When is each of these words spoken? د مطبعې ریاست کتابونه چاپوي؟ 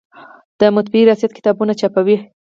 د 0.59 0.61
مطبعې 0.75 1.05
ریاست 1.07 1.31
کتابونه 1.37 1.73
چاپوي؟ 1.79 2.17